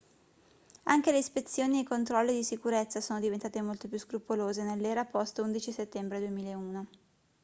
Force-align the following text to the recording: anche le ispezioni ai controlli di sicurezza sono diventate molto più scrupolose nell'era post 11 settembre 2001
anche 0.85 1.11
le 1.11 1.19
ispezioni 1.19 1.77
ai 1.77 1.83
controlli 1.83 2.33
di 2.33 2.43
sicurezza 2.43 2.99
sono 2.99 3.19
diventate 3.19 3.61
molto 3.61 3.87
più 3.87 3.99
scrupolose 3.99 4.63
nell'era 4.63 5.05
post 5.05 5.37
11 5.37 5.71
settembre 5.71 6.17
2001 6.17 6.87